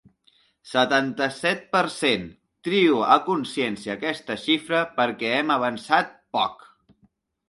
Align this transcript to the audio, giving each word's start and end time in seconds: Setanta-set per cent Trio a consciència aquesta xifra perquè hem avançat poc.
Setanta-set 0.67 1.59
per 1.75 1.81
cent 1.95 2.23
Trio 2.67 3.03
a 3.15 3.17
consciència 3.27 3.97
aquesta 3.97 4.39
xifra 4.45 4.79
perquè 5.01 5.35
hem 5.35 5.53
avançat 5.57 6.11
poc. 6.39 6.65